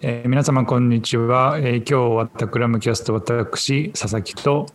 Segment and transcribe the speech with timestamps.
[0.00, 4.66] えー皆様こんにちは、えー今日終わったクラムキャスト私佐々木と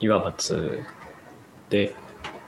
[0.00, 0.80] 岩松
[1.70, 1.94] で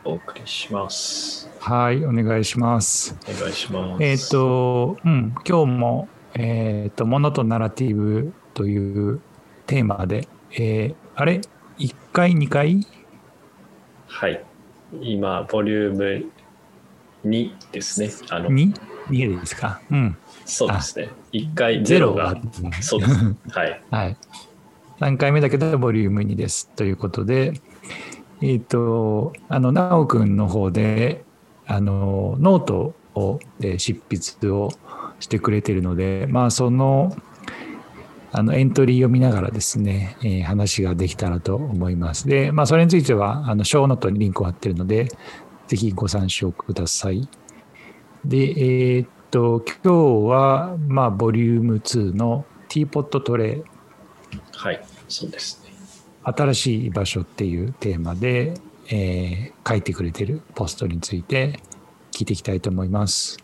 [0.04, 1.50] お送りします。
[1.58, 4.02] はいお願いしますお願いします。
[4.04, 9.20] えっ、とうん今日もえっ、とものとナラティブという
[9.66, 11.40] テーマで、えーあれ
[11.78, 12.86] ？1回2回？
[14.06, 14.42] はい。
[15.00, 16.30] 今、ボリューム
[17.24, 18.10] 2ですね。
[18.30, 18.72] あの、2?
[19.10, 19.80] 2ですか？
[19.90, 20.16] うん
[20.50, 21.08] そうですね。
[21.32, 22.36] 1回ゼゼロが
[22.80, 23.12] そうです。
[23.50, 23.82] はい。
[23.90, 24.16] はい。
[25.00, 26.68] 3回目だけど、ボリューム2です。
[26.76, 27.54] ということで、
[28.42, 31.24] えっ、と、あの、なおくんの方で、
[31.66, 34.70] あの、ノートを、で執筆を
[35.20, 37.16] してくれているので、まあ、その、
[38.32, 42.28] あの、エントリーを見ながらですね、えー話ができたらと思います。
[42.28, 45.08] で、まあ、それについては、あの、ショーノートにリンクを貼ってるので、
[45.66, 47.28] ぜひご参照ください。
[48.24, 53.62] で、えーっと、今日は、まあ、ボリューム2のティーポットトレイ、
[54.52, 54.84] はい。
[55.08, 55.70] そうですね。
[56.22, 58.54] 新しい場所っていうテーマで、
[58.90, 61.60] えー書いてくれてるポストについて
[62.10, 63.38] 聞いていきたいと思います。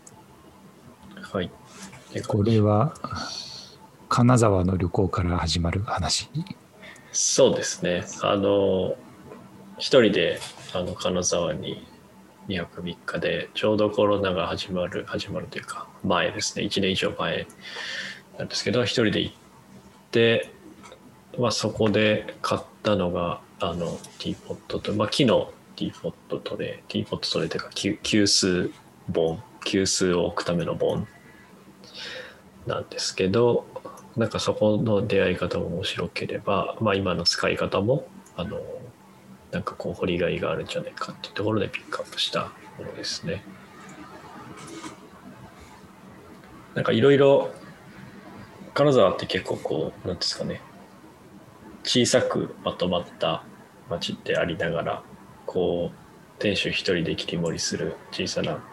[1.21, 1.49] はい。
[2.13, 2.93] でこれは、
[4.09, 6.29] 金沢の旅行から始まる話？
[7.13, 8.03] そうですね。
[8.23, 8.95] あの、
[9.77, 10.39] 一人で、
[10.73, 11.87] あの、金沢に
[12.47, 16.65] 2泊3日で、ちょうどコロナが始まる、始まるというか、前ですね。
[16.65, 17.47] 1年以上前
[18.37, 19.35] なんですけど、一人で行っ
[20.11, 20.49] て、
[21.37, 28.71] まあ、そこで買ったのが、あの、ティーポットと、まあ、木のティーポットとで、ティーポットとでというか、急急須
[29.13, 31.07] 本、急須を置くための本
[32.65, 33.65] なんですけど、
[34.15, 38.59] なんかそこの出会い方も面白ければ、まあ、今の使い方もあの
[39.57, 43.43] なんかこう掘りがいがあるんじゃないかっていうところでピックアップしたものですね。
[46.75, 47.49] なんかいろいろ
[48.75, 50.61] 金沢って結構こうなんですかね
[51.83, 53.43] 小さくまとまった
[53.89, 55.03] 町ってありながら
[55.47, 58.63] こう店主一人で切り盛りする小さな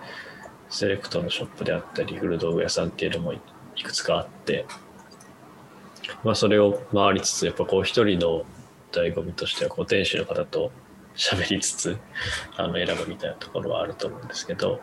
[0.69, 3.41] セレクトのショップであったり古道具屋さんっていうのもい
[3.83, 4.67] くつかあって
[6.23, 8.45] まあ、それを回りつつやっぱこう一人の
[8.95, 10.71] 醍醐味としてはこう店主の方と
[11.17, 11.99] 喋りつつ
[12.57, 14.81] あの選ぶみたいなところはあると思うんですけど。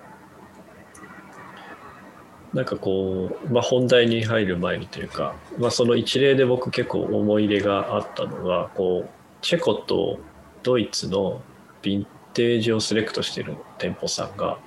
[2.53, 9.09] なんかこう、まあ、本題に入る前にというか、まあ、その一例で僕結構思い入れがあったのがこう
[9.41, 10.19] チェコと
[10.61, 11.41] ドイツの
[11.81, 14.59] ヴィンテージをセレクトしている店舗さんが、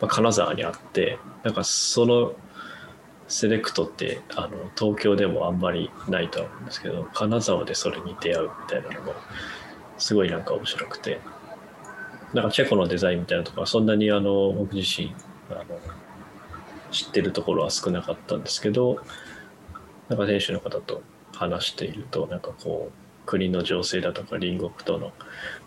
[0.00, 2.32] まあ、金沢にあってなんかその
[3.28, 9.14] セレクトってあの東京でもあんまりないとは思うんですけど金沢でそれに出会うみたいなのも
[9.98, 11.20] すごいなんか面白くて。
[12.36, 15.14] なんかチェコのデザインみたいなとこはそんなにあの僕自身
[15.50, 15.64] あの
[16.90, 18.98] 知ってるところは少なかったんですけど
[20.08, 25.12] なんか店主の方と話しているとなんかこう国の情勢だとか隣国との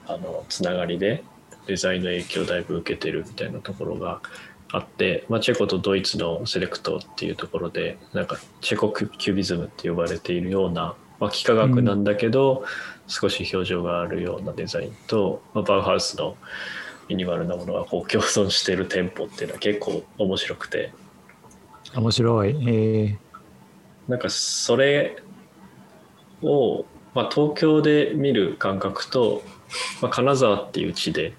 [0.05, 1.23] あのつながりで
[1.67, 4.21] デザインの影響をだいぶ受けてるみたいなところが
[4.71, 12.63] あって、まあ、チェコとドイツのセレクトっていうところでなんかチェコキュビズムって呼ばれているような、まあ、幾何学なんだけど、
[13.07, 16.37] 少し表情があるようなデザインと、まあ、バウハウスの
[17.07, 20.93] ミニマルなものがこう共存している店舗っていうのは結構面白くて
[21.95, 22.55] 面白い。
[22.69, 23.17] え
[24.07, 25.17] なんかそれ
[26.43, 26.85] を、
[27.15, 29.41] まあ、東京で見る感覚と、
[30.01, 31.33] まあ、金沢っていう地で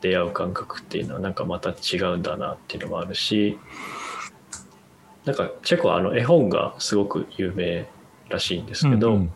[0.00, 3.58] 出会う感覚っていうのはなんかまた違うんだなっていうのもあるし
[5.24, 7.86] なんかチェコはあの絵本がすごく有名
[8.28, 9.32] らしいんですーけど、うんうん。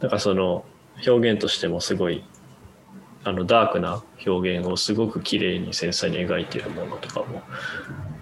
[0.00, 0.64] なんかその
[1.06, 2.24] 表現としてもすごい
[3.24, 7.42] あのダークな表現をすごく綺麗に繊細に描いているものとかも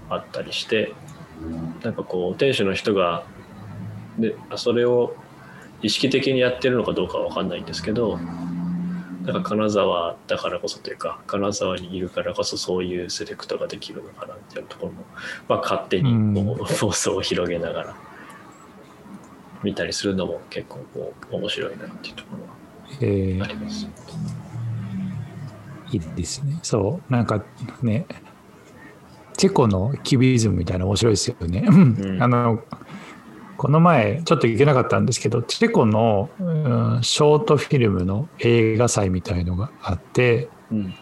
[0.09, 0.93] あったりして
[1.83, 3.27] なんかこう店主の人が
[4.19, 5.15] でそれを
[5.83, 8.19] 意識的にやってるのかどうかは分かんないんですけど
[9.25, 15.05] なんか金沢だからこそというか金沢にいるからこそそういうセレクトができるのかなっていうところも、
[15.49, 17.97] まあ、勝手にこう妄想を広げながら
[19.63, 22.55] 見たりするのも結構こう面白いなっていうところは
[23.01, 23.89] えーあります。
[25.91, 26.59] いいですね。
[26.63, 27.45] そう、なんか
[27.83, 28.07] ね、
[29.37, 31.61] チェコのキュビズムみたいなの面白いですよね。
[31.61, 32.63] んあの
[33.65, 40.95] この前、ちょっと行けなかったんですけど、チェコの、うんショートフィルムの映画祭みたいのがあって、うん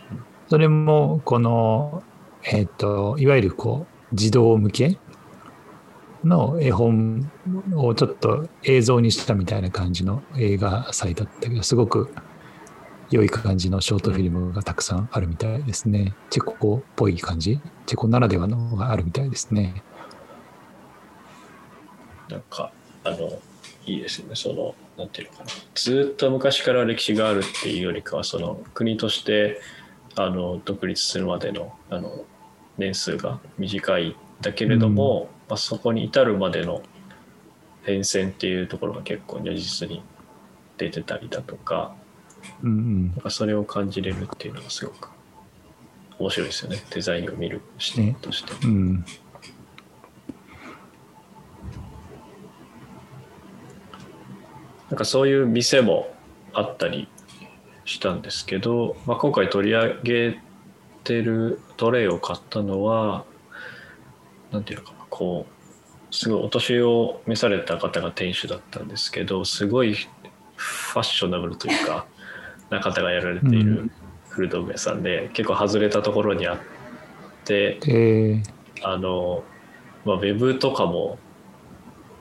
[0.47, 2.05] それもこの、
[2.45, 4.97] えっ、と、いわゆるこう、児童向け
[6.23, 7.33] の絵本
[7.75, 12.15] をちょっと映像にしたみたいな感じの映画祭だったけど、すごく
[13.11, 16.15] 良い感じのショートフィルムがたくさんあるみたいですね。
[16.31, 19.83] チェコっぽい感じチェコならではのがあるみたいですね。
[22.33, 22.73] なんか
[23.05, 23.39] あの
[23.87, 24.35] いいですよね。
[24.35, 25.51] そのなんていうのかな。
[25.75, 29.61] ずっと昔から歴史があるっていうよりかはその国として
[30.17, 32.25] あの独立するまでのあの
[32.79, 36.83] 年数が短いだけれども、まあ、そこに至るまでの
[37.85, 40.03] 変遷っていうところが結構如実に
[40.79, 41.95] 出てたりだとか
[42.63, 43.07] うんうん。
[43.09, 45.11] なんかそれを感じれるっていうのがすごく
[46.19, 46.83] 面白いですよね。
[46.91, 48.53] デザインを見る視点として。
[48.67, 49.05] うん
[54.93, 56.15] なんかそういう店も
[56.53, 57.09] あったり
[57.87, 60.39] したんですけど、まあ、今回取り上げ
[61.03, 63.25] てるトレイを買ったのは
[64.51, 72.05] なんていうのかなこうすごいお年を召された方が店主だったんですけどすごいファッショナブルというか
[72.69, 73.91] な方がやられていうるん。
[74.33, 76.59] 古道具屋さんで、結構外れたところにあっ
[77.45, 78.43] てえー。
[78.83, 79.45] あの、
[80.05, 81.19] まあ、ウェブとかも、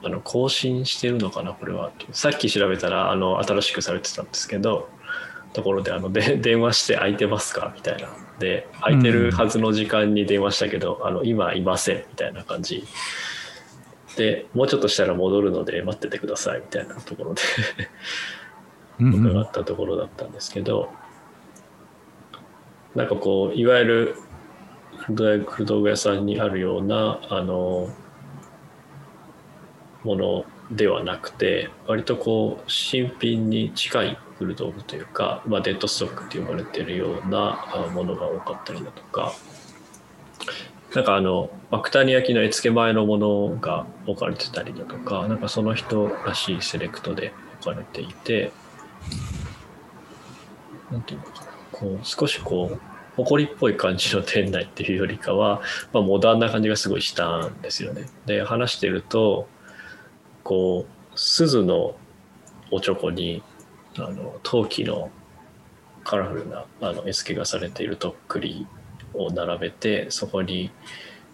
[0.04, 1.92] あの、更新してるのかな、これは。
[2.12, 4.88] さっき調べたら、あの、新しくされてたんですけど、
[5.52, 7.72] ところで、あの、で、 電話して空いてますか？
[7.74, 8.08] みたいな。
[8.38, 12.84] で、空いてるはずの時間に電話したけど、あの、今いません、みたいな感じ。
[14.16, 17.42] で、もうちょっとしたら戻るので待っててください、みたいなところで
[19.00, 20.90] うんうん 伺ったところだったんですけど、
[22.94, 24.16] なんかこういわゆる
[25.06, 27.88] 古道具屋さんにあるようなあの
[30.04, 37.64] ものではなくて割とこう新品に近い古道具というか、まあ、デッドストックって呼ばれているような
[37.94, 39.32] ものが多かったりだとか
[40.94, 48.52] なんかあの芥谷焼の絵付け前のものが置かれてたりだとかなんかその人らしいセレクトで置かれていて
[50.90, 52.80] なんていうのかなこう少しこう
[53.16, 55.62] 埃っぽい感じの店内っていうよりかは、
[55.92, 58.06] まあ、モダンな感じがすごいしたんですよね。
[58.24, 59.48] で話してると
[60.44, 61.94] こう鈴の
[62.70, 63.42] おちょこに
[63.96, 65.10] あの陶器の
[66.04, 68.66] カラフルなあの絵付けがされているとっくり
[69.14, 70.70] を並べてそこに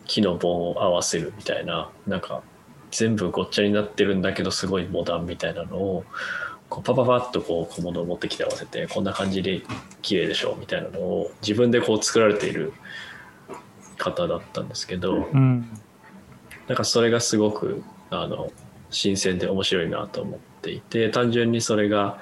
[0.06, 2.42] 木の棒を合わせるみたいななんか
[2.90, 6.04] 全部ごっちゃになってるんだけどすごいモダンみたいなのを
[6.68, 9.62] こうパパパッとこう小物を持ってきて合わせてこんな感じで
[10.02, 12.72] 綺麗でしょみたいなのを自分でこう作られている
[13.96, 15.68] 方だったんですけどうん。
[16.66, 18.52] なんかそれがすごくあの
[18.90, 22.18] 新鮮で面白いなと思っていて単純にそれが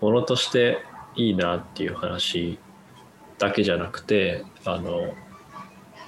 [0.00, 0.78] ものとして
[1.14, 2.58] いいなっていう話
[3.38, 5.14] だけじゃなくてあの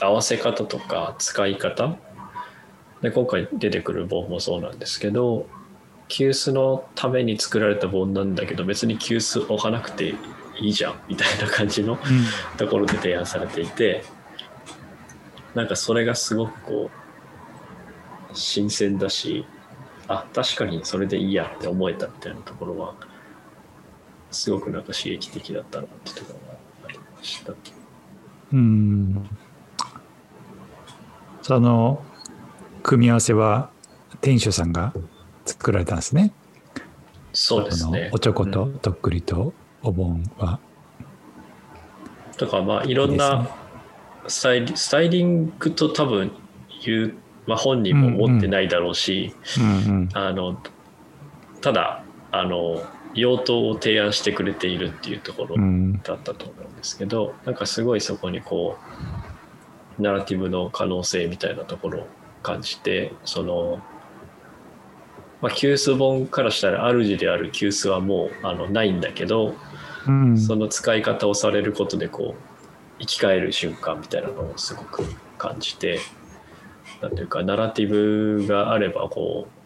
[0.01, 1.97] 合わせ方とか使い方
[3.03, 5.47] で今回出てくる棒もそうなんですけど
[6.09, 10.15] 急須のために作られた盆なんだけど別に急須置かなくて
[10.61, 11.99] いいじゃんみたいな感じの
[12.57, 14.03] ところで提案されていて
[15.55, 16.91] なんかそれがすごくこ
[18.33, 19.45] う新鮮だし
[20.09, 22.95] あ確かにそれでいいやって思えたみたいなところは
[24.31, 26.59] すごくなんか刺激的だったなってところが
[26.89, 27.53] ありました。
[28.53, 29.29] うん
[31.43, 32.03] その
[32.83, 33.71] 組み合わせは
[34.21, 34.93] 店主さんが
[35.45, 36.33] 作られたんですね。
[37.33, 38.11] そうですね。
[38.13, 39.53] おちょこうんととっくりと
[39.83, 40.59] お盆は。
[42.37, 43.49] とかまあいろんな
[44.27, 46.33] スタイリスタイリングと多分
[46.85, 47.15] 言う、
[47.49, 50.09] まあ、本人も持ってないだろうし、うんうん。
[50.13, 50.61] あの
[51.63, 55.95] ただあの用途を提案してくれているっていうところうん。
[56.03, 58.77] だったと思うんですけど、なんかすごいそこにこ
[59.99, 62.07] うナラティブの可能性みたいなところを
[62.43, 63.81] 感じてその、
[65.41, 69.55] まあ、急須本からしたら主である急須はもうあのないんだけど、
[70.07, 70.39] うん。
[70.39, 75.03] その使い方をされることでこう生き返る瞬間みたいなのをすごく
[75.39, 76.01] 感じて
[77.01, 79.59] なんていうかナラティブがあればこう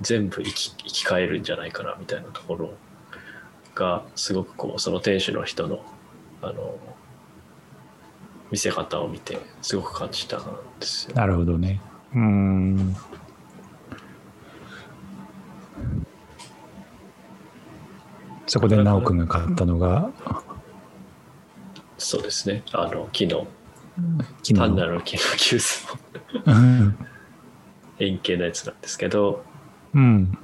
[0.00, 2.70] 全部生き生き返るんじゃないかなみたいなところ
[3.74, 5.84] がすごくこうその店主の人の
[6.42, 6.78] あの
[8.50, 10.44] 見せ方を見てすごく感じたん
[10.78, 11.16] ですよ。
[11.16, 11.80] なるほどね。
[12.14, 12.96] うん。
[18.46, 20.12] そこで直くんが買ったのが、
[21.98, 23.55] そうですねあの木の昨日
[24.54, 25.96] 単なる木の急須
[26.46, 26.98] のうん。
[27.98, 29.44] 円形のやつなんですけど
[29.94, 30.38] うん。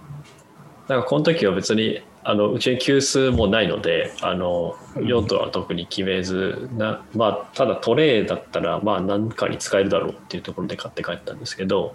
[0.88, 11.94] なんかこの時は別にあのうちに急須もないのであの用途は特に決めずな、まあ、ただトレイだったらまあ何かに使えるだろうっていうところで買って帰ったんですけど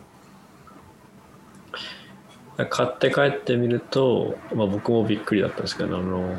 [2.70, 6.36] 買って帰ってみると、まあ、僕もびっくりだったんですけどあの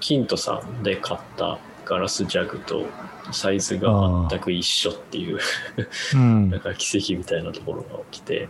[0.00, 1.58] キントさんで買った
[1.92, 2.86] ガラスジャグと
[3.32, 5.38] サイズが全く一緒っていう。
[6.14, 6.48] うん。
[6.48, 8.48] なんか奇跡みたいなところが起きて。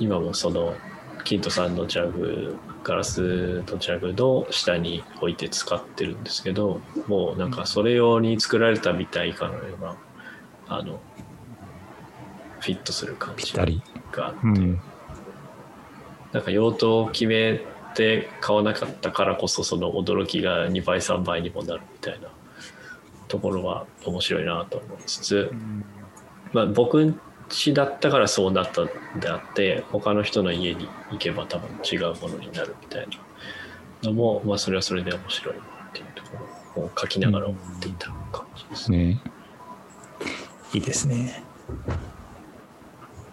[0.00, 0.74] 今もその
[1.22, 9.96] キントさんのジャグガラスのジャグの下に置いて使ってるんですけどもうなんかそれ用に作られたみたいかのような
[10.66, 10.98] あの
[12.58, 13.66] フィットする感じがあ
[14.32, 14.80] って、うん、
[16.32, 17.62] なんか用途を決め
[17.94, 22.28] て買わなかったからこそその驚きが2倍3倍にもなるみたいな
[23.28, 25.84] ところは面白いなと思いつつ、うん、
[26.52, 27.14] まあ僕
[27.48, 28.86] ちだったからそうなったん
[29.20, 33.08] であって他の人の家に行けば多分違うものになるみたい
[34.02, 36.38] なのも、まあ、それはそれで面白いなっていうとこ
[36.76, 38.98] ろを書きながら思っていた感じですね。
[38.98, 39.22] ね
[40.72, 41.44] いいですね。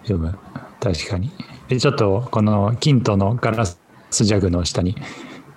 [0.03, 0.37] 読む
[0.79, 1.31] 確かに。
[1.67, 3.80] でちょっとこの金とのガラス
[4.11, 4.95] ジャグの下に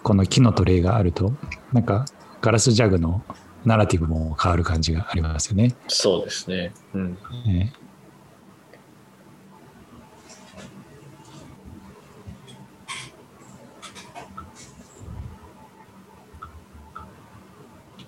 [0.03, 1.33] この木のトレイがあると
[1.73, 2.07] なんか
[2.41, 3.23] ガラスジャグの
[3.65, 5.75] ナラティブも変わる感じがありますよね。
[5.89, 6.73] そうですね。
[6.93, 7.19] うん。
[7.47, 7.73] ね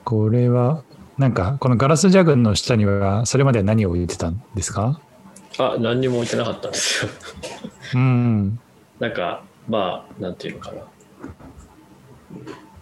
[0.04, 0.84] これは、
[1.18, 5.00] なんか、このガラスジャグの下には、それまでは何を置いてたんですか？
[5.58, 7.10] あ、何にも置いてなかったんですよ。
[7.94, 8.60] うん。
[9.00, 10.82] なんか、まあ、なんていうのかな。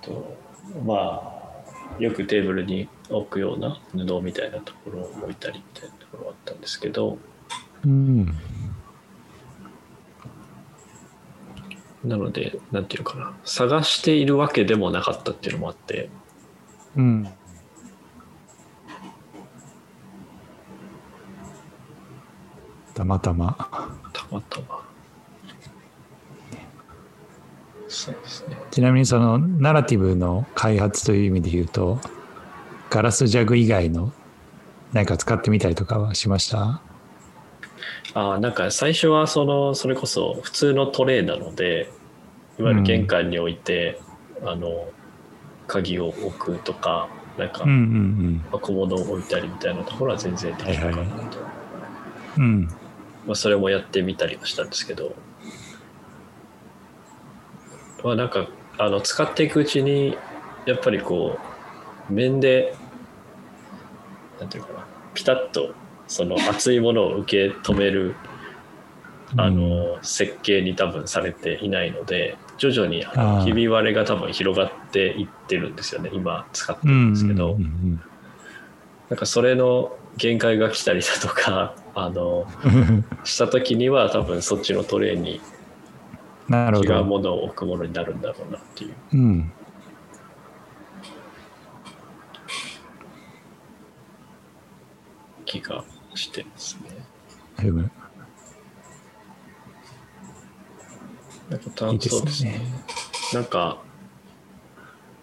[0.03, 0.37] と
[0.85, 7.19] まあ、よくテーブルに置くような布みたいなところを置いたりみたいなところはあったんですけど、
[7.85, 8.26] うん。
[12.05, 16.11] なので、なんていうかな、探しているわけでもなかったっていうのもあって、
[16.97, 17.29] うん。
[22.95, 23.57] たまたま。
[24.12, 24.67] たまたま。
[25.47, 25.75] そうですね。
[28.70, 32.00] ちなみにそのナラティブの開発という意味で言うと、
[32.90, 34.12] ガラスジャグ以外の
[34.92, 36.82] 何か使ってみたりとかはしました？
[38.14, 41.90] あなんか最初はそのそれこそ普通のトレーなので
[42.58, 44.00] いわゆる玄関に置いて、
[44.40, 44.88] うん、あの
[45.66, 47.08] 鍵を置くとか
[47.38, 47.64] なんか
[48.60, 51.28] 小物を置いたりみたいなところは全然できるかなと、はいはい、
[52.38, 52.68] うん。
[53.26, 55.16] まあ、それもやってみたりはしたんですけど
[58.04, 58.46] まあなんか
[58.78, 60.16] あの使っていくうちに
[60.66, 61.38] やっぱりこ
[62.11, 62.75] う面で
[64.38, 65.75] なんていうかなピタッと
[66.06, 68.14] その熱いものを受け止める
[69.37, 77.58] あの設計に多分されていないので徐々にあのひび割れが多分広がっていってるんですよね今使ってるんですけど、
[79.08, 82.46] なんかそれの限界が来たりだとかあの
[83.25, 85.40] した時には多分そっちのトレーに
[86.48, 88.94] 違うものを置くものになるんだろうなっていう。
[89.12, 89.52] うん、
[95.44, 95.84] 気が
[96.14, 96.90] してますね。
[101.50, 102.60] なんかいいそうですね。
[103.32, 103.78] なんか、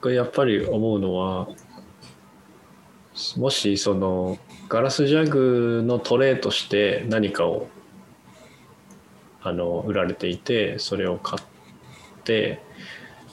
[0.01, 1.47] これやっぱり思うのは、
[3.37, 4.37] もしその
[4.69, 7.67] ガラスジャグのトレーとして何かを
[9.43, 12.61] あの売られていてそれを買って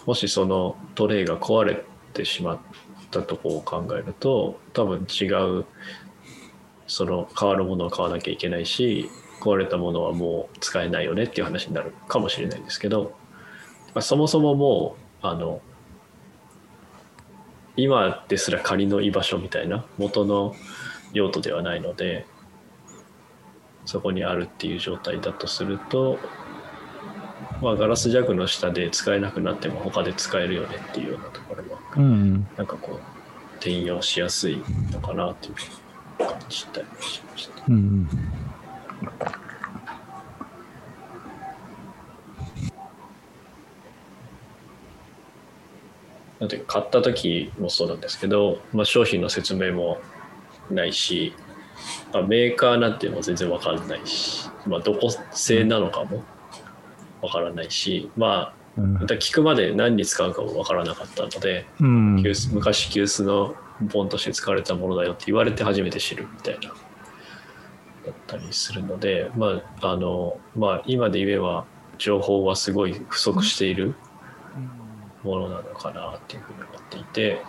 [0.06, 1.84] もしそのトレーが壊れ
[2.14, 2.58] てしまっ
[3.10, 5.26] たとこを考えると多分違
[5.60, 5.64] う
[6.86, 9.10] その変わるものを買わなきゃいけないし
[9.40, 13.14] 壊れたものはもう使えないよねっていう話になるかもしれないんですけど、
[13.94, 15.60] まあ、そもそももうあの
[17.76, 20.54] 今ですら仮の居場所みたいな元の
[21.12, 22.26] 用途ではないので
[23.88, 26.18] そこにあるっていう状態だとすると、
[27.62, 35.54] まあ、ガラスジャグの下で使えなくなっても他で使えるよねっていうようなところは、うん、なんかこう転用しやすいのかなっていう
[36.18, 37.64] 感じたりしました。
[37.66, 38.08] うん
[46.40, 49.98] なんていうか買った時もそうなんですけど、まあ、商品の説明も
[50.70, 51.47] ないし、まあ、
[52.26, 56.22] メーカーなんていうのも全然わからないし、まあ、どこ製なのかも
[57.20, 66.76] わからないし、まあ聞くまで何に使うかもわからなかったので、うん、昔急須のボンとして使われたものだよって言われて初めて知るみたいなだっ
[68.26, 71.64] たりするので、まああのまあ、今で言えば
[71.98, 73.96] 情報はすごい不足している
[75.24, 77.42] ものなのかなっていうふうに思っていて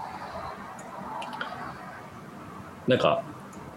[2.90, 3.24] なんか、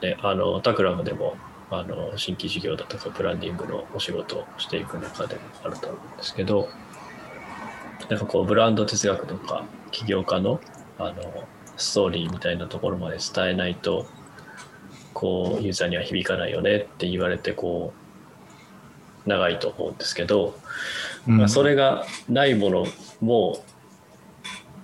[0.03, 1.37] ね、あのタクラムでも
[1.71, 6.69] あの新規事業だとかブランディングのお仕事をしていく中であると思うんですけど
[8.11, 10.61] なんかこうブランド哲学とか起業家の
[10.99, 11.45] あの
[11.77, 14.07] ストーリーみたいなところまで伝えないと
[15.15, 17.95] こうユーザーには響かないよねって言われてこ
[19.27, 20.59] う長いと思うんですけど、
[21.27, 21.39] うん。
[21.39, 22.87] まあそれがないもの
[23.21, 23.65] も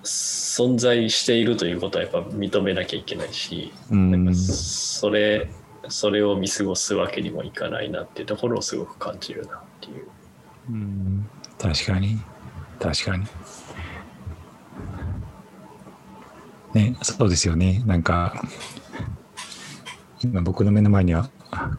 [0.03, 4.11] 存在しているということはやっぱ認めなきゃいけないし、うん。
[4.25, 5.49] なんかそれ
[5.87, 10.07] それを見過ごすわけにもいかないなっていうところをすごく感じるなっていう。
[10.69, 11.29] うん。
[11.57, 12.19] 確かに。
[12.79, 13.25] 確かに。
[16.73, 17.83] ねそうですよね。
[17.85, 18.43] なんか
[20.21, 21.29] 今僕の目の前には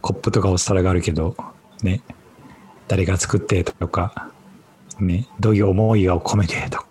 [0.01, 1.35] コップとかお皿があるけど
[1.83, 2.01] ね
[2.87, 4.31] 誰が作ってとか
[4.99, 6.90] ねどういう思いを込めてとか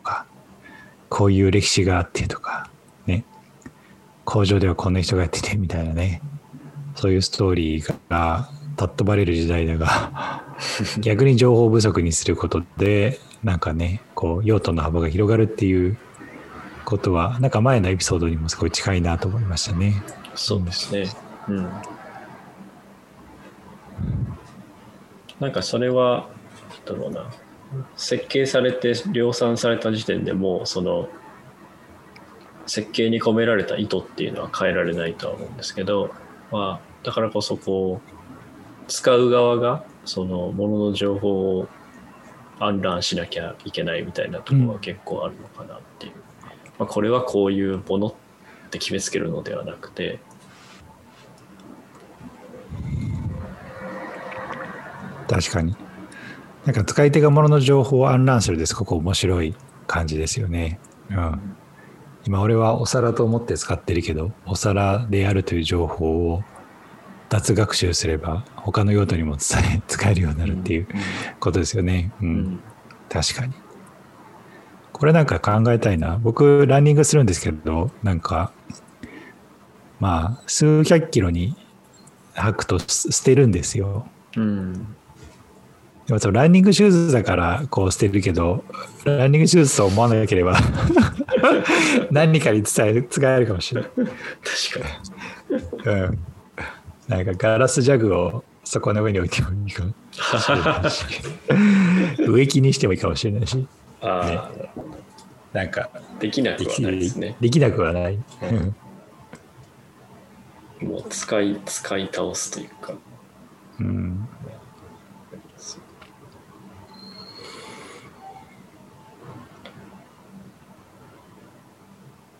[1.21, 2.71] こういう歴史があってとか
[3.05, 3.27] ね
[4.25, 6.23] 工場ではこんな人がやっててみたいなね
[6.95, 8.49] そういうストーリーが
[8.79, 10.43] 尊ばれる時代だが
[11.01, 15.99] 逆に情報不足にすることでなんかねこう用途の幅が広がるっていう
[16.87, 20.03] ことはなんか前のエピソードにもすごい近いなと思いましたね。
[20.35, 21.05] そうですね。
[21.49, 21.69] うん。
[25.39, 26.31] なんかそれは、
[26.87, 27.31] なんだろうな、
[27.97, 31.09] 設計されて量産された時点でもうその
[32.67, 36.15] 設計に込められた意図っていうのは変えられないとは思うんですけど、
[36.51, 38.11] まあ、だからこそこう
[38.87, 41.69] 使う側がそのものの情報を
[42.59, 46.13] 暗覧しなきゃいけないみたいなところは結構あるのかなっていう、
[46.79, 48.15] まあ、これはこういうものっ
[48.71, 50.21] て決めつけるのではなくて
[55.29, 55.90] 確かに。
[56.71, 59.57] なんか使い手がものの情報を暗覧するですごく面白い
[59.89, 60.79] 感じですよね。
[61.11, 61.57] うん。
[62.25, 66.45] 今俺はお皿と思って使ってるけど、お皿であるという情報を
[67.29, 70.87] 脱学習すれば他の用途にも伝え 使えるようになるっていう
[71.41, 72.13] ことですよね。
[72.23, 72.29] うん。
[72.29, 72.61] うん
[73.09, 73.53] 確かに。
[74.93, 76.21] これなんか考えたいな。
[76.23, 78.53] 僕、ランニングするんですけど、なんか、
[79.99, 81.57] まあ、数百キロに
[82.35, 84.07] 履くとす捨てるんですよ。
[84.37, 84.95] うん
[86.11, 88.65] でもそのランニングシューズだからこう捨てるけど、
[89.05, 90.59] ランニングシューズと思わなければ
[92.11, 93.91] 何かに伝える使えるかもしれない。
[93.95, 96.19] 確かにうん。
[97.07, 101.05] なんかガラスジャグをそこの上に置いてもいいかもしれないし、
[102.27, 103.65] 植木にしてもいいかもしれないし、
[104.01, 108.15] ああ、なんかできなくはできないですねできなくはない。
[108.15, 108.75] うん
[110.81, 112.95] もう使い使い倒すというか
[113.79, 114.29] うん。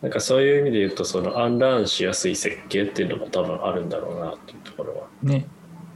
[0.03, 5.47] なんかそういう意味で言うとそのアンランしやすい設計っていうのも多分あるんだろうなっていうところはね。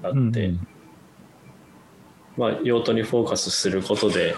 [0.02, 0.68] あって、うん
[2.36, 4.34] まあ用途にフォーカスすることで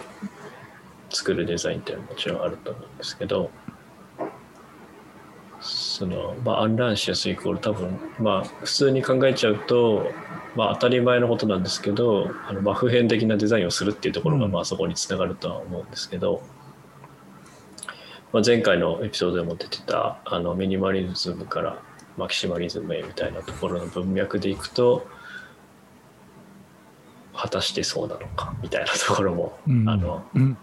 [1.11, 3.50] 作るデザインっていうのはもちろんあると思うんですけど
[5.61, 10.11] そのまあアンランしやすいイコール多分まあ普通に考えちゃうと
[10.55, 16.42] まあ当たり前のことなんですけどあのまあ普遍的なデザインをするっていうところがうんまあそこにつながるとは思うんですけど、
[18.37, 21.81] まあ、前回のエピソードでも出てたあのミニマリズムから
[22.18, 25.07] マキシマリズムへみたいなところの文脈でいくと
[27.35, 30.55] 果たしてそうなのかみたいなところも、うんあのうん、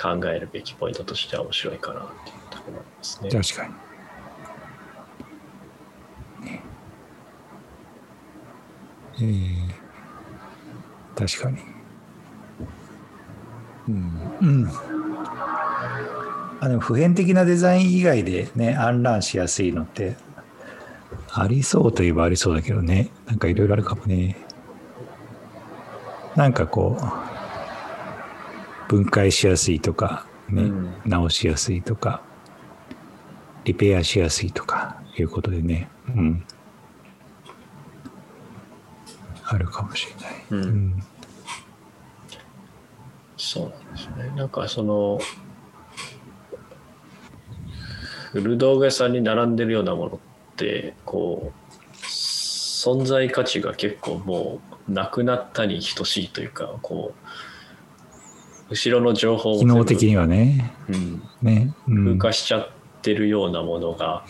[0.00, 3.30] 考えるべきポイントとしては面白いかなっていうところですね。
[3.30, 3.74] 確かに。
[9.18, 9.86] えー
[11.16, 11.58] 確かに。
[13.88, 14.36] うん。
[14.42, 14.95] うん。
[16.60, 20.16] あでも普遍的なデザイン以外でね、暗覧しやすいのって、
[21.32, 24.36] ありそうといえばありそうだけどね、なんかいろいろあるかもね。
[26.34, 27.04] なんかこう、
[28.88, 32.22] 分解しやすいとか、ね、うん直しやすいとか、
[33.64, 36.44] リペアしやすいとかいうことでね、うん。
[39.44, 40.44] あるかもしれない。
[40.50, 41.02] うんうん
[43.38, 44.32] そうなんですね。
[44.34, 45.18] なんかその
[48.40, 50.18] 古道具屋さんに並んでるようなものっ
[50.56, 57.14] てこう存在価値が結構もうなくなったに等しいというかこ
[58.70, 62.04] う後ろの情報を機能的にはね、うん、ね、うん。
[62.04, 62.70] 風化しちゃっ
[63.02, 64.24] てるようなものが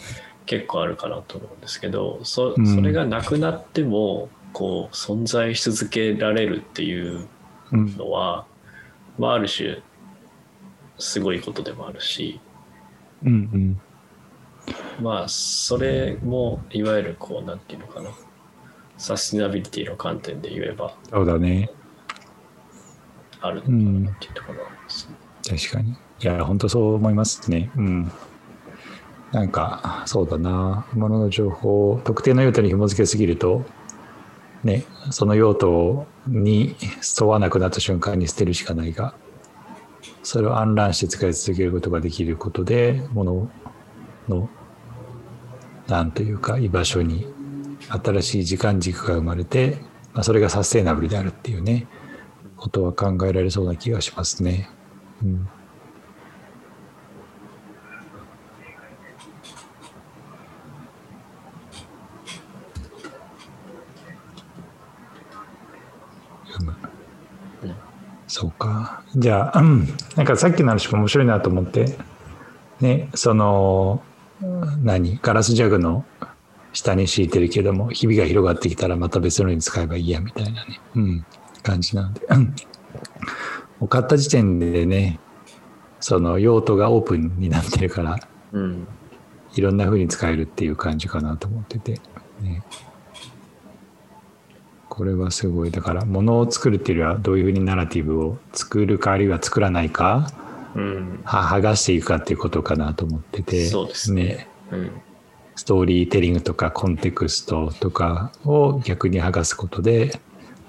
[0.45, 2.75] 結構あるかなと思うんですけどそうん。
[2.75, 7.29] それがなくなってもこう存在し続けられるっていう
[7.73, 7.97] うん。
[7.97, 8.47] のは、
[9.19, 9.83] まあ、ある種
[10.99, 12.41] すごいことでもあるし
[13.25, 13.81] うんうん
[15.01, 18.11] まあそれもいわゆるこうなんていうのかな
[18.99, 21.71] サスティナビリティの観点で言えばそうだね。
[23.41, 25.17] あるのかなっていうところですね。
[25.59, 25.93] 確かに。
[25.93, 27.71] いや、本当そう思いますね。
[27.77, 28.13] うん。
[29.33, 30.87] なんか、そうだな。
[30.95, 33.65] ものの情報を特定の用途に紐付けすぎると、
[34.65, 36.75] ね、その用途に
[37.21, 39.15] 沿わなくなった瞬間に捨てるしかないが、
[40.23, 43.51] それをアンランして使い続けることができることで、もの
[44.29, 44.49] の、
[45.89, 47.27] なんというか、居場所に
[47.89, 49.79] 新しい時間軸が生まれて、
[50.13, 51.87] まあ、それがサステナブルであるっていうね、
[52.57, 54.71] ことは考えられそうな気がしますね。
[55.23, 55.49] うん
[68.39, 69.03] そうか。
[69.17, 71.97] じゃあ、うん、なんかさっきの話も面白いなと思って、
[72.83, 74.03] ね、その、
[74.83, 76.05] 何、ガラスジャグの
[76.73, 81.27] 下に敷いてるけども、ひびが広がってきたらまた別のに使えばいいやみたいなね、うん、
[81.63, 82.21] 感じなんで。
[83.81, 85.21] もう買った時点でね、
[86.01, 88.19] その用途がオープンになってるから、
[88.53, 88.87] うん、
[89.55, 92.01] いろんな風に使えるっていう感じかなと思ってて、
[92.41, 92.63] ね。
[94.89, 95.71] これはすごい。
[95.71, 100.31] だからものを作るっていうよりはどういうふうにナラティブを作るかあるいは作らないか、
[100.75, 103.67] うん、剥がしていくかっていうことかなと思ってて。
[103.67, 104.56] そうですね、ね、うん、
[105.55, 110.21] ストーリーテリングとかコンテクストとかを逆に剥がすことで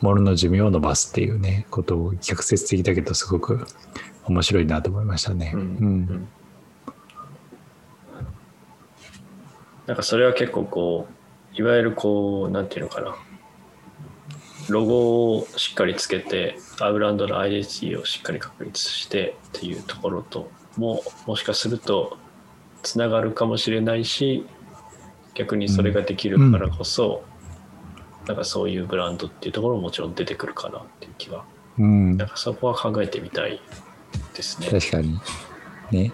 [0.02, 3.66] ものの寿命を伸ばすっていうねことを逆説的だけどすごく
[4.26, 5.52] 面白いなと思いましたね。
[5.56, 6.28] うん、うん、
[9.88, 11.08] なんかそれは結構こ
[11.54, 13.16] ういわゆるこうなんていうのかな。
[14.70, 22.18] ロゴをしっかりつけてアウランドのアイデンティティをしっかり確立してっていうところとももしかすると
[22.88, 24.46] つながるかもしれないし
[25.34, 27.24] 逆にそれができるからこそ、
[28.22, 31.44] うん、なんかそういうブランドっていうところももちろん出てくるかなっていう気は、
[31.78, 33.62] うん、なんかそこは考えてみたい
[34.34, 34.68] ですね。
[34.68, 35.20] 確かに。
[35.92, 36.14] ね。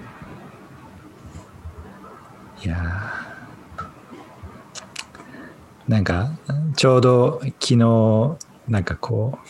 [2.63, 2.77] いや
[5.87, 6.31] なんか
[6.75, 7.77] ちょうど昨日
[8.67, 9.47] なんかこう、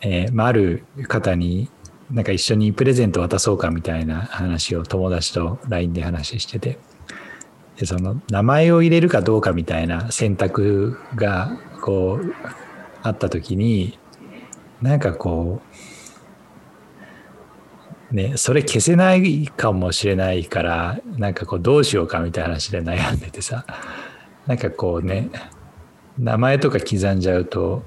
[0.00, 1.68] えーまあ、ある方に
[2.10, 6.78] なんか一緒にプレゼント渡そうかみたいな話を友達と LINE で話してて。
[7.76, 12.34] でその名前を入れるかどうかみたいな選択がこう
[13.02, 13.98] あった時に
[14.80, 15.60] なんかこ
[18.10, 23.66] うねそれ消せないかもしれないからなんかこうどうしようかみたいな話で悩んでてさ。
[24.46, 25.28] なんかこうね
[26.18, 27.82] 名前とか刻んじゃうと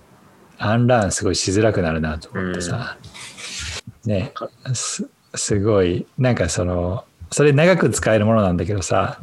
[0.58, 3.38] アンラーンすごいしづらくなるなと思ってさ、うん、
[4.06, 4.34] ね
[4.74, 9.20] すすごいなんかそのそれ長く使えるものなんだけどさ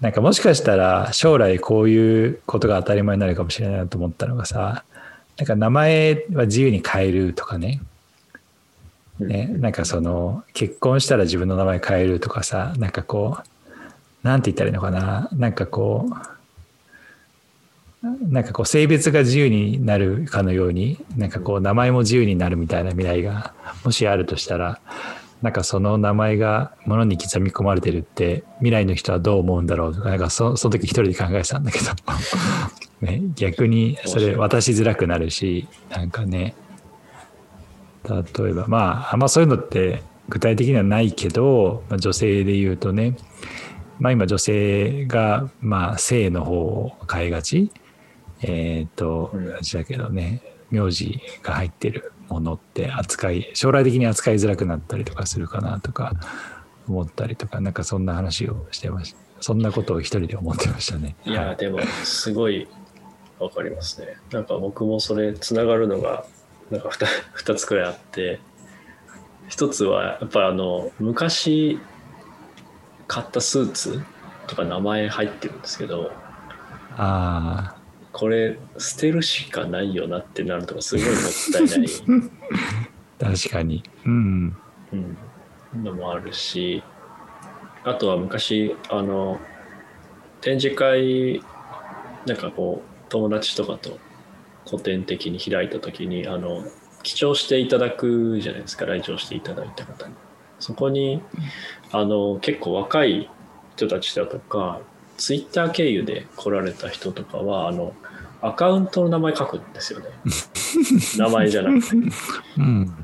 [0.00, 4.84] なんかもしかしたら将来こういうことが当たり前になるかもしれないなと思ったのがさ
[5.36, 7.80] なんか名前は自由に変えるとかね。
[9.20, 16.14] ね、なんかその結婚したら自分の名前変えるとかさなんかこうなんて言ったらいいのかななんかこう
[18.04, 24.78] なんかこう性別が自由になるかのようになんかこう名前も自由になるみたいな未来がもしあるとしたら
[25.40, 31.86] なんかその名前がものに刻み込まれてるって未来の人はどう思うんだろうとかなんかそその時一人で考えてたんだけど。
[33.00, 36.54] ね、逆にそれ渡しづらくなるしなんかね。
[38.08, 43.16] 例えばまああんまそういうのって具体的にはないけど、まあ、女性で言うとね。
[43.98, 47.70] まあ今女性がまあ性の方を変えがち
[48.46, 49.32] えっ、ー、と、
[49.72, 56.14] だけどね、名字が入ってるものって扱い、将来的に扱いづらくなったりとかするかなとか
[56.88, 59.18] 思ったりとか、なんかそんな話をしてました。
[59.40, 61.16] そんなことを一人で思ってましたね。
[61.24, 62.68] いや、でもすごい
[63.38, 64.16] わかりますね。
[64.30, 66.24] なんか僕もそれつながるのが、
[66.70, 68.40] なんか 2, 2つくらいあって、
[69.48, 71.78] 一つはやっぱあの昔
[73.06, 74.02] 買ったスーツ
[74.46, 76.10] とか名前入ってるんですけど
[76.96, 77.83] ああ
[78.14, 81.14] これ捨てるしかないよなってなるとかすごいもっ
[81.52, 81.88] たいない。
[83.42, 83.82] 確かに。
[84.06, 84.56] うん、
[84.92, 86.82] うん、のもあるし。
[87.82, 89.38] あとは昔あの
[90.40, 91.42] 展示会
[92.24, 93.98] なんかこう友達とかと
[94.66, 96.64] 古典的に開いた時にあの
[97.02, 98.86] 記帳していただくじゃないですか。
[98.86, 100.14] 来場していただいた方に。
[100.60, 101.20] そこに
[101.90, 103.28] あの結構若い
[103.74, 104.80] 人たちだとか
[105.16, 107.94] ツイッター経由で来られた人とかはあの
[108.40, 110.06] アカウントの名前書くんですよね。
[111.18, 111.96] 名前じゃなくて、
[112.58, 112.94] うん、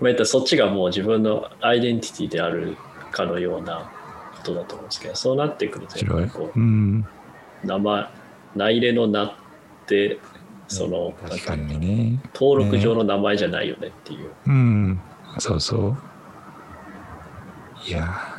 [0.00, 2.76] まあ、そっちがもう自分のアイデンティティである
[3.12, 3.90] かのような
[4.36, 7.06] ことだと思うんですけどそうなってくるとこう、うん、
[7.64, 8.08] 名前
[8.56, 9.32] 名入れの名っ
[9.86, 10.18] て
[10.70, 12.20] その、確かにね。
[12.32, 15.00] 登録上の名前じゃないよねっていう、ね、うん。
[15.38, 15.96] そうそう。
[17.88, 18.29] いや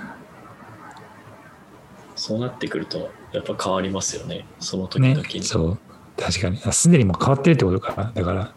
[2.22, 5.80] そうなってくるとやっぱ変わりますよねその時々に、ね、そう
[6.18, 6.58] 確かに。
[6.72, 8.12] すでにもう変わってるってことか。
[8.14, 8.54] だから、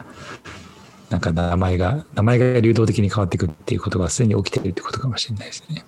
[1.08, 5.86] なんか名前が、名前が流動的に変わっていくっていうことがすでに起きてるってことかもしれないですね。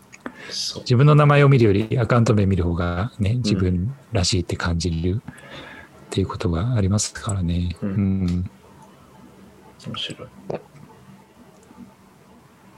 [0.78, 7.76] 自分の名前を見るよりアカウント名見る方がね、自分らしいって感じるっていうことがありますからね。
[7.82, 8.50] うんうん
[9.86, 10.28] 面白い。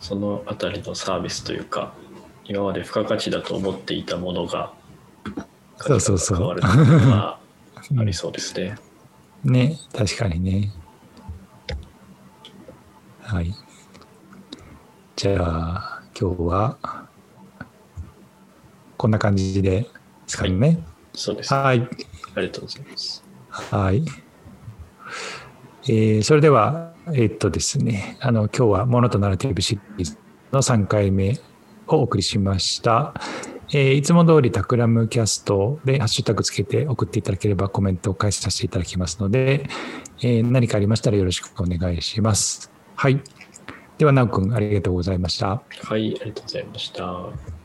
[0.01, 1.95] そのあたりのサービスというか、
[2.45, 4.73] 今まで付加価値だと思っていたものが、
[5.79, 7.39] そうそうそうあ
[8.05, 8.77] りそうですね。
[9.45, 10.73] ね、確かにね。
[13.23, 13.55] はい。
[15.17, 16.77] じゃあ、今日は、
[18.97, 19.91] こんな感じでで
[20.27, 20.81] すかね。
[21.15, 21.55] そうです。
[21.55, 21.81] あはい。
[21.81, 21.87] り
[22.35, 23.25] がとうございます。
[23.51, 24.05] はい。
[25.85, 30.19] えーそれでは、えっとですね、あの、今日はモノとナラティブシリーズ
[30.53, 31.39] の3回目
[31.87, 33.15] をお送りしました。
[33.71, 39.69] えーいつも通りタクラムキャストでハッシュタグつけて送っていただければコメントを返させていただきますので、
[40.23, 42.71] えー何かありましたらよろしくお願いします。
[42.95, 43.21] はい。
[43.99, 45.63] では、なおくん、ありがとうございました。
[45.83, 47.58] はい、ありがとうございました。